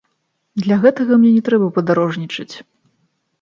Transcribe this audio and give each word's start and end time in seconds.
Для 0.67 0.77
гэтага 0.85 1.13
мне 1.23 1.31
не 1.35 1.43
трэба 1.51 1.67
падарожнічаць. 1.77 2.49